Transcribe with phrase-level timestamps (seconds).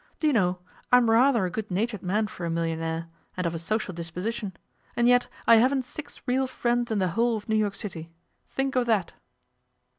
[0.19, 0.57] D'you know
[0.91, 3.07] I am rather a good natured man for a millionaire,
[3.37, 4.53] and of a social disposition,
[4.95, 8.11] and yet I haven't six real friends in the whole of New York City.
[8.49, 9.13] Think of that!